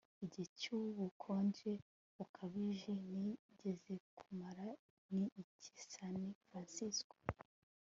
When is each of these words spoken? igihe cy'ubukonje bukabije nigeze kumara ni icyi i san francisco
igihe 0.23 0.47
cy'ubukonje 0.59 1.71
bukabije 2.15 2.91
nigeze 3.11 3.93
kumara 4.17 4.67
ni 5.13 5.25
icyi 5.41 5.69
i 5.81 5.83
san 5.91 6.15
francisco 6.47 7.15